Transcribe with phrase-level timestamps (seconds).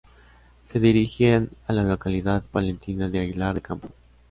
[0.65, 3.91] Se dirigían a la localidad palentina de Aguilar de Campoo.